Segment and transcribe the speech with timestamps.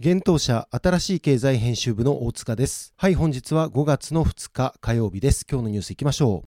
[0.00, 2.94] 現当社新しい経済編集部の大塚です。
[2.96, 5.44] はい、本日は5月の2日火曜日です。
[5.50, 6.44] 今日のニュースいきましょ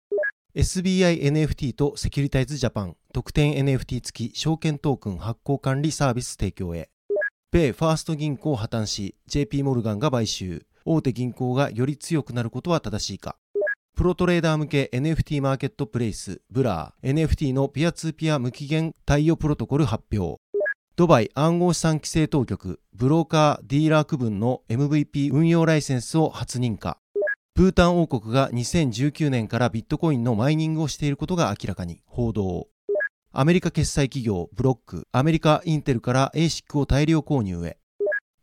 [0.53, 0.59] う。
[0.59, 6.89] SBI NFT とセキュリタイズジャパン特典 NFT 付き証券トークン発行管理サービス提供へ
[7.49, 13.37] 米ファースト銀行破綻し JP モルガンが買収大手銀行がより強くなることは正しいか
[13.95, 20.41] プロトレーダー向け NFT マーケットプレイスブラー NFT のピアツーピア無期限貸与プロトコル発表
[20.97, 26.97] ドバイ暗号資産規制当局ブローカーディーラー区分の MVP 運用ライセンスを初認可
[27.53, 32.67] ブータン王国が2019年からビットコインのマイニングをしていることが明らかに報道。
[33.31, 37.77] アメリカ決済企業ブロック、アメリカインテルから ASIC を大量購入へ。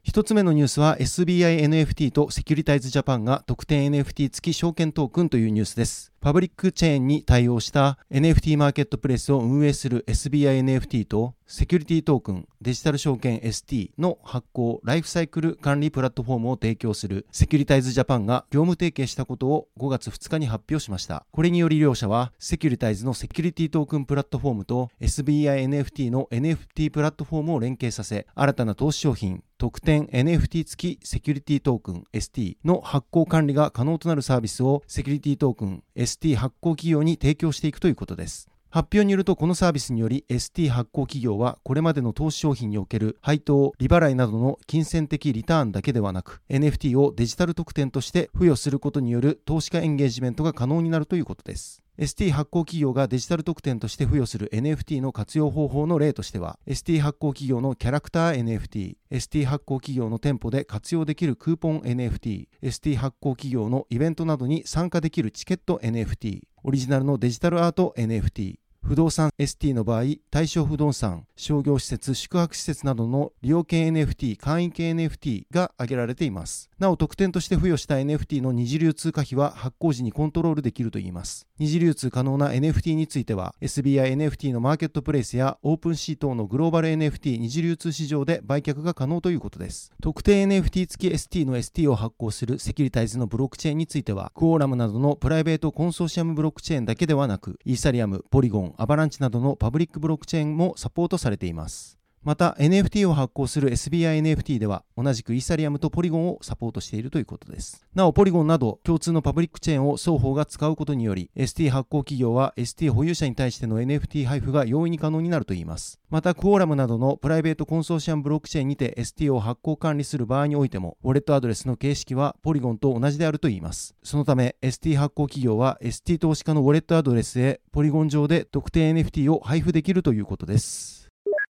[0.07, 6.13] 一つ目のニュースは SBI NFT とセキュリタイズジャパンが特典 NFT 付き証券トークンというニュースです。
[6.21, 21.27] パブリックチェーンに対応した NFT マーケットプレスを運営する SBI NFT とセキュリティトークンデジタル証券 ST の発行ライフサイクル管理プラットフォームを提供するセキュリタイズジャパンが業務提携したことを5月2日に発表しました。
[21.31, 38.49] これにより両社はセキュリタイズのセキュリティトークンプラットフォームと SBI NFT の NFT プラットフォームを連携させ新たな投資商品特典 NFT 付きセキュリティトークン ST の発行管理が可能となるサービスをセキュリティトークン ST 発行企業に提供していくということです。
[38.75, 51.85] 発表によるとこのサービスにより ST 発行企業はこれまでの投資商品における配当、利払いなどの金銭的リターンだけではなく NFT をデジタル特典として付与することによる投資家エンゲージメントが可能になるということです。
[52.01, 68.57] ST 発行企業がデジタル特典として付与する NFT の活用方法の例としては、ST 発行企業のキャラクター NFT、ST 発行企業の店舗で活用できるクーポン NFT、ST 発行企業のイベントなどに参加できるチケット NFT、オリジナルのデジタルアート NFT、
[68.87, 76.69] 不動産 ST の場合、対象不動産、商業施設、宿泊施設などの利用系 NFT、会員系 NFT が挙げられています。
[76.79, 81.47] なお、特典として付与した NFT の二次流通可否は発行時にコントロールできるといいます。
[81.59, 89.93] 二次流通可能な NFT については、SBI NFT のマーケットプレイスやオープンシー等のグローバル NFT 二次流通市場で売却が可能ということです。
[90.03, 101.99] 特典 NFT 付き ST の ST を発行するセキュリタイズのブロックチェーンについては、クオーラムなどのプライベートコンソーシアムブロックチェーンだけではなく、イーサリアム、ポリゴン、アバランチなどのパブリックブロックチェーンもサポートされています。
[102.25, 107.85] また NFT を発行する SBINFT では同じくイーサリアムとポリゴンをサポートしているということです。
[107.95, 116.01] なおポリゴンなど共通のパブリックチェーンを双方が使うことにより ST 発行企業は ST 保有者に対しての NFT 配布が容易に可能になるといいます。
[116.09, 123.95] またクオーラムなどのプライベートコンソーシアムブロックチェーンにて ST を発行管理する場合においてもウォレットアドレスの形式はポリゴンと同じであるといいます。
[124.03, 131.04] そのため ST 発行企業は ST 投資家のウォレットアドレスへポリゴン上で特定 NFT を配布できるということです。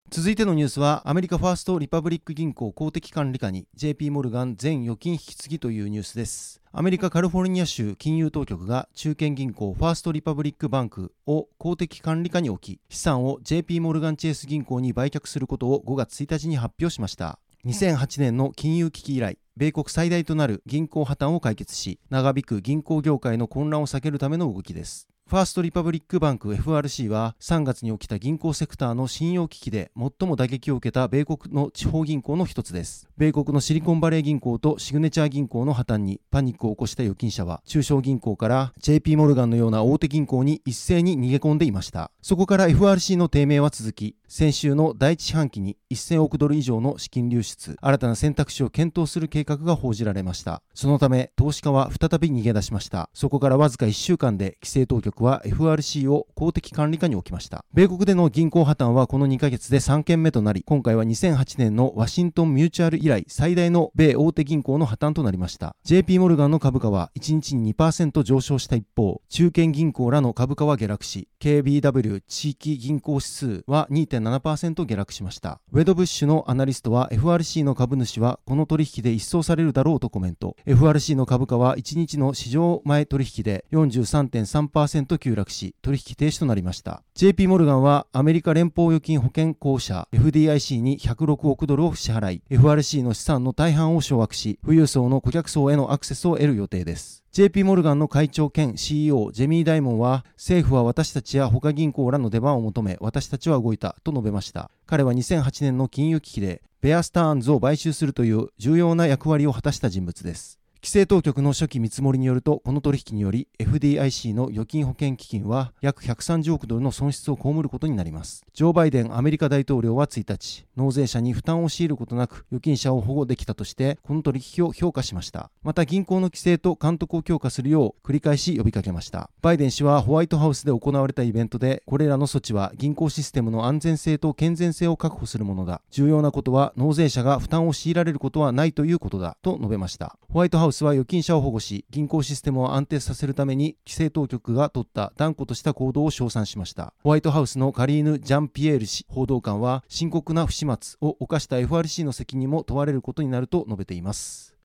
[0.09, 6.63] 続いてのニュースはアメリカファーストリパブリック銀行公的管理下に JP モルガン全預金引き継ぎというニュースです。
[6.71, 17.41] アメリカカリフォルニア州金融当局が中堅銀行ファーストリパブリックバンクを公的管理下に置き資産を JP モルガンチェイス銀行に売却することを5月1日に発表しました。
[17.65, 25.09] 2008年の金融危機以来米国最大となる銀行破綻を解決し長引く銀行業界の混乱を避けるための動きです。
[25.29, 33.09] ファーストリパブリックバンク FRC は3月に起きた銀行セクターの信用危機で最も打撃を受けた米国の地方銀行の一つです。
[33.17, 42.13] 米国のシリコンバレー銀行とシグネチャー銀行の破綻にパニックを起こした預金者は中小銀行から JP モルガンのような大手銀行に一斉に逃げ込んでいました。
[42.23, 50.63] そこから FRC の低迷は続き、先週の第一四半期に1000億ドル以上の資金流出、新たな選択肢を検討する計画が報じられました。
[50.75, 53.11] そのため、投資家は再び逃げ出しました。
[53.13, 57.65] そこからわずか1週間で規制当局は FRC を公的管理下に置きました。
[57.73, 65.77] 米国での銀行破綻はこの2ヶ月で3件目となり、今回は2008年のワシントンミューチュアル以来最大の米大手銀行の破綻となりました。
[65.85, 75.61] JP モルガンの株価は1日に2%上昇した一方、中堅銀行らの株価は下落し、KBW 地域銀行指数は2.7%下落しました。
[75.73, 80.57] ウェドブッシュのアナリストは FRC の株主はこの取引で一掃されるだろうとコメント。
[80.67, 87.03] FRC の株価は1日の市場前取引で43.3%急落し、取引停止となりました。
[87.15, 97.23] JP モルガンはアメリカ連邦預金保険公社 FDIC に106億ドルを支払い、FRC の資産の大半を掌握し、富裕層の顧客層へのアクセスを得る予定です。
[97.37, 118.47] JP モルガンの会長兼 CEO ジェミー・ダイモンは政府は私たちや他銀行らの出番を求め私たちは動いたと述べました彼は2008年の金融危機でベアスターンズを買収するという重要な役割を果たした人物です規制当局の初期見積もりによると、この取引により FDIC の預金保険基金は約130億ドルの損失を被ることになります。
[118.55, 125.51] ジョー・バイデンアメリカ大統領は1日、納税者に負担を強いることなく預金者を保護できたとして、この取引を評価しました。
[125.65, 129.29] また銀行の規制と監督を強化するよう繰り返し呼びかけました。
[129.43, 135.83] バイデン氏はホワイトハウスで行われたイベントで、これらの措置は銀行システムの安全性と健全性を確保するものだ。
[135.91, 139.37] 重要なことは納税者が負担を強いられることはないということだ。
[139.43, 140.17] と述べました。
[140.33, 146.93] ホワイトハウスは預金者を保護し、銀行システムを安定させるために規制当局が取った断固とした行動を称賛しました。
[147.03, 154.56] ホワイトハウスのカリーヌ・ジャンピエール氏報道官は、深刻な不始末を犯した FRC の責任も問われることになると述べています。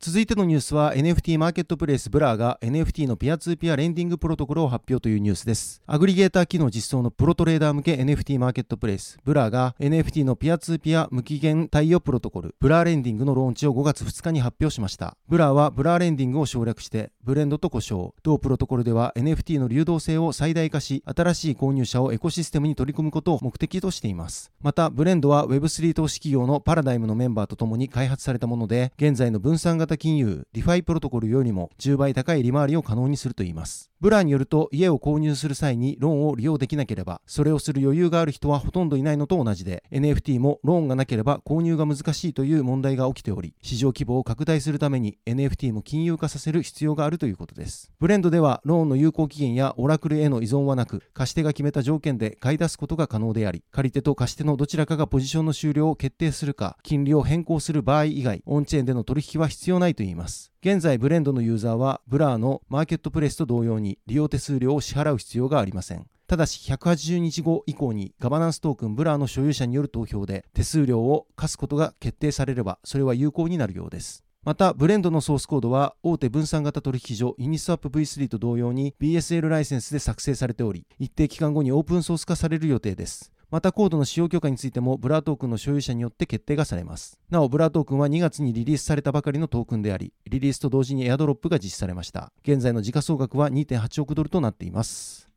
[0.00, 5.82] 続いてのニュースは NFT マーケットプレイスブラーが NFT のピアツーピアレンディングプロトコルを発表というニュースです。
[5.88, 15.16] アグリゲーター機能実装のプロトレーダー向け NFT マーケットプレイスブラーが NFT のピアツーピア無期限対応プロトコルブラーレンディングのローンチを5月2日に発表しました。
[15.26, 18.10] ブラーはブラーレンディングを省略してブレンドと呼称。
[18.22, 24.52] 同プロトコルでは NFT の流動性を最大化し新しい購入者をエコシステムに取り込むことを目的としています。
[24.60, 33.90] またブレンドは Web3 投資企業のパラダイムのメンバーとともに開発されたもので現在の分散型金融ディファイプロトコルよりも10倍高い利回りを可能にするといいます。
[34.00, 66.06] ブラーによると家を購入する際にローンを利用できなければそれをする余裕がある人はほとんどいないのと同じで NFT もローンがなければ購入が難しいという問題が起きており市場規模を拡大するために NFT も金融化させる必要があるということですブレンドではローンの有効期限やオラクルへの依存はなく貸し手が決めた条件で貸し出すことが可能であり借り手と貸し手のどちらかがポジションの終了を決定するか金利を変更する場合以外オンチェーンでの取引は必要ないといいます現在ブレンドのユーザーはブラーのマーケットプレイスと同様に利用手数料を支払う必要がありません。
[66.26, 74.24] ただし180日後以降にガバナンストークンブラーの所有者による投票で手数料を課すことが決定されればそれは有効になるようです。
[74.44, 83.32] また、ブレンドのソースコードは大手分散型取引所ユニスワップ V3 と同様に BSL ライセンスで作成されており、一定期間後にオープンソース化される予定です。
[83.50, 87.18] またコードの使用許可についてもブラートークンの所有者によって決定がされます。
[87.30, 92.30] なお、ブラートークンは2月にリリースされたばかりのトークンであり、リリースと同時にエアドロップが実施されました。
[92.42, 95.28] 現在の時価総額は2.8億ドルとなっています。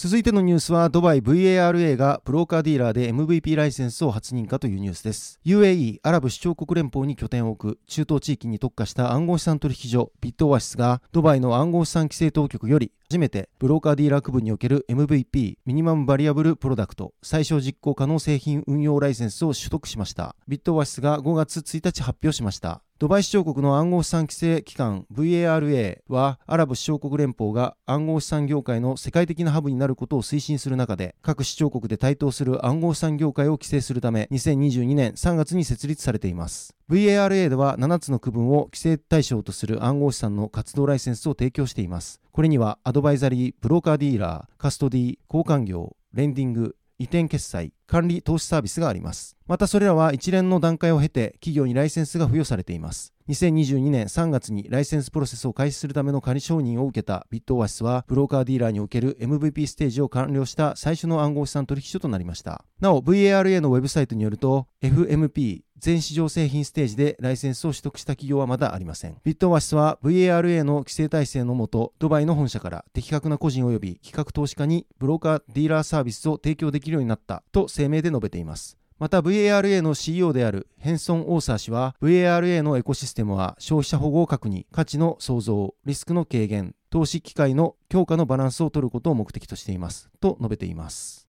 [0.00, 20.36] 続いてのニュースはドバイ VARA がブローカーディーラーで MVP ライセンスを初認可というニュースです UAE アラブ首長国連邦に拠点を置く中東地域に特化した暗号資産取引所ビットオアシスがドバイの暗号資産規制当局より初めてブローカーディーラー区分における MVP ミニマムバイアブルプロダクト最小実行可能製品運用ライセンスを取得しました。
[20.46, 22.82] ビットオアシスが5月1日発表しました。
[22.98, 36.77] ドバイ市長国の暗号資産規制機関 VARA はアラブ首長国連邦が暗号資産業界の世界的なハブになることを推進する中で各市長国で台頭する暗号資産業界を規制するため2022年3月に設立されています。
[36.90, 49.36] VARA では7つの区分を規制対象とする暗号資産の活動ライセンスを提供していますこれにはアドバイザリー、ブローカーディーラー、カストディー、交換業、レンディング、移転決済、管理投資サービスがあります。
[49.46, 53.12] またそれらは一連の段階を経て企業にライセンスが付与されています。
[53.28, 62.64] 2022年3月にライセンスプロセスを開始するための仮承認を受けたビットオアシスはブローカーディーラーにおける MVP ステージを完了した最初の暗号資産取引所となりました。
[62.80, 69.16] なお VARA のウェブサイトによると FMP 全市場製品ステージでライセンスを取得した企業はまだありません。
[69.24, 78.76] ビットオアシスは VARA の規制体制のもと、ドバイの本社から的確な個人及び企画投資家にブローカーディーラーサービスを提供できるようになったと声明で述べています。
[78.98, 91.28] また VARA の CEO であるヘンソン・オーサー氏は VARA のエコシステムは消費者保護を確認、価値の創造、リスクの軽減、投資機会の強化のバランスを取ることを目的としていますと述べています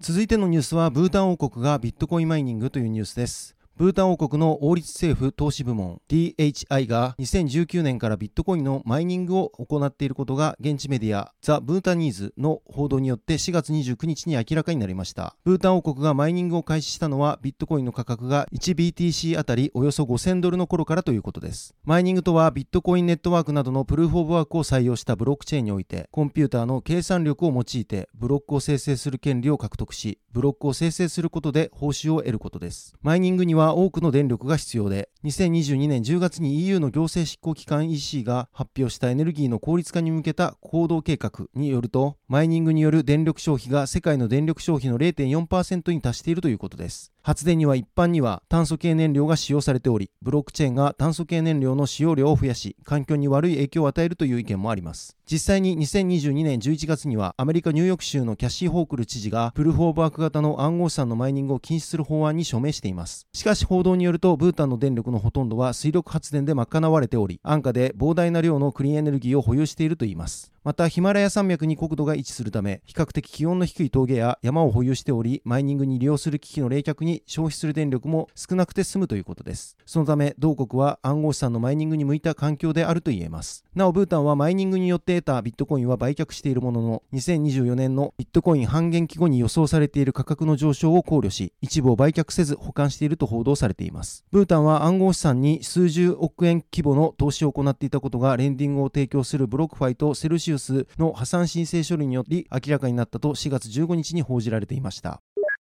[0.00, 15.34] 続いてのニュースはブータン王国がビットコインマイニングというニュースですブータン王国の王立政府投資部門 DHI が2019年からビットコインのマイニングを行っていることが現地メディアザ・ブータニーズの報道によって4月29日に明らかになりました。
[15.42, 21.74] ブータン王国がマイニングを開始したのはビットコインの価格が 1BTC あたりおよそ5000ドルの頃からということです。
[21.82, 32.94] マイニングとはビットコインネットワークなどのプルーフオブワークを採用したブロックチェーンにおいてコンピューターの計算力を用いてブロックを生成する権利を獲得しブロックを生成することで報酬を得ることです。
[33.02, 47.13] マイニングには多くの電力が必要で、2022年10月に EU の行政執行機関 EC が発表したエネルギーの効率化に向けた行動計画によると、マイニングによる電力消費が世界の電力消費の0.4%に達しているということです。
[47.26, 55.16] 発電には一般には炭素系燃料が使用されており、ブロックチェーンが炭素系燃料の使用量を増やし、環境に悪い影響を与えるという意見もあります。
[55.24, 63.26] 実際に2022年11月には、アメリカ・ニューヨーク州のキャッシー・ホークル知事が、プルフォーバーク型の暗号資産のマイニングを禁止する法案に署名しています。
[63.32, 70.53] しかし報道によると、ブータンの電力のほとんどは水力発電で賄われており、安価で膨大な量のクリーンエネルギーを保有しているといいます。
[70.64, 79.76] またヒマラヤ山脈に国土が位置するため比較的気温の低い峠や山を保有しておりマイニングに利用する機器の冷却に消費する電力も少なくて済むということです。
[79.84, 83.62] そのため同国は暗号資産のマイニングに向いた環境であると言えます。
[83.74, 94.24] なおブータンはマイニングによって得たビットコインは売却しているものの2024年のビットコイン半減期後に予想されている価格の上昇を考慮し一部を売却せず保管していると報道されています。
[94.30, 105.20] ブータンは暗号資産に数十億円規模の投資を行っていたことがレンディングを提供するブロックファイとセルシウスの破産申請書類により明らかになったと4月15日に報じられていました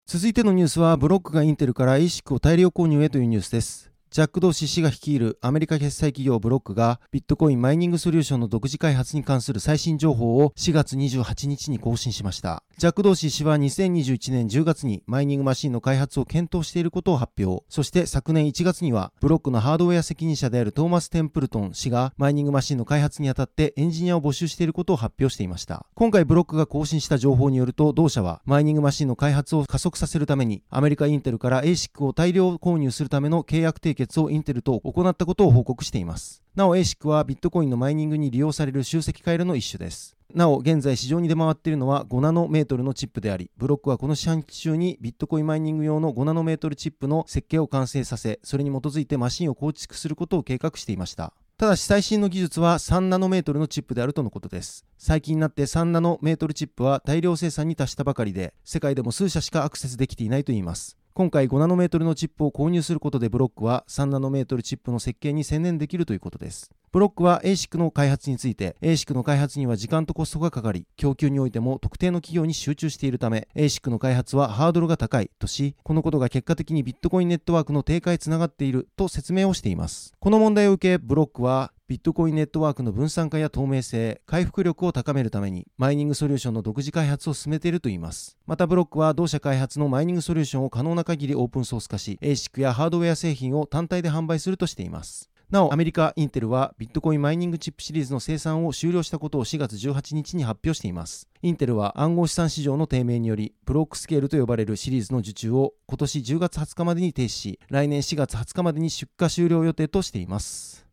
[0.06, 12.62] 続いてのニュースはブロックがインテルから ASIC を大量購入へというニュースですジャック・ドーシー氏が率いるアメリカ決済企業ブロックがビットコインマイニングソリューションの独自開発に関する最新情報を4月28日に更新しました。
[12.78, 17.64] ジャック・ドーシー氏は2021年10月にマイニングマシンの開発を検討していることを発表。
[17.70, 25.86] そして昨年1月にはブロックのハードウェア責任者であるトーマス・テンプルトン氏がマイニングマシンの開発にあたってエンジニアを募集していることを発表していました。
[25.94, 36.42] 今回ブロックが更新した情報によると同社はマイニングマシンの開発を加速させるためにアメリカインテルから ASIC を大量購入するための契約締結をインテルと行ったことを報告しています。
[36.54, 40.14] なお ASIC はビットコインのマイニングに利用される集積回路の一種です。
[40.36, 51.32] なお、現在市場に出回っているのは5ナノメートルのチップであり、ブロックはこの四半期中にビットコインマイニング用の5ナノメートルチップの設計を完成させ、それに基づいてマシンを構築することを計画していました。
[51.56, 54.84] ただし最新の技術は3ナノメートルのチップであるとのことです。
[54.98, 60.95] 最近になって3ナノメートルチップは大量生産に達したばかりで、世界でも数社しかアクセスできていないといいます。
[61.16, 66.70] 今回5ナノメートルのチップを購入することでブロックは3ナノメートルチップの設計に専念できるということです。
[66.92, 88.36] ブロックは ASIC の開発について ASIC の開発には時間とコストがかかり供給においても特定の企業に集中しているため ASIC の開発はハードルが高いとしこのことが結果的にビットコインネットワークの低下へつながっていると説明をしていますこの問題を受けブロックはビットコインネットワークの分散化や透明性、回復力を高めるために、マイニングソリューションの独自開発を進めているといいます。
[88.44, 95.30] またブロックは同社開発のマイニングソリューションを可能な限りオープンソース化し、ASIC やハードウェア製品を単体で販売するとしています。
[95.48, 101.28] なお、アメリカ、インテルはビットコインマイニングチップシリーズの生産を終了したことを4月18日に発表しています。
[101.40, 110.85] インテルは暗号資産市場の低迷により、ブロックスケールと呼ばれるシリーズの受注を今年10月20日までに停止し、来年4月20日までに出荷終了予定としています。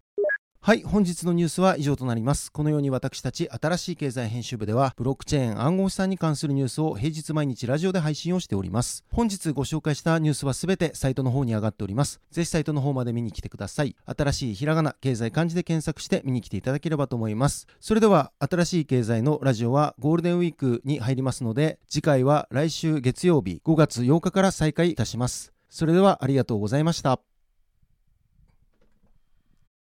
[0.66, 2.50] はい、本日のニュースは以上となります。
[2.50, 9.04] このように私たち新しい経済編集部では、ブロックチェーン暗号資産に関するニュースを平日毎日ラジオで配信をしております。
[9.12, 12.22] 本日ご紹介したニュースはすべてサイトの方に上がっております。
[12.32, 13.98] ぜひサイトの方まで見に来てください。
[14.06, 17.68] 新しいひらがな、経済漢字で検索して見に来ていただければと思います。
[17.82, 25.52] それでは、新しい経済のラジオはゴールデンウィークに入りますので、次回は来週月曜日5月8日から再開いたします。
[25.70, 27.20] それではありがとうございました。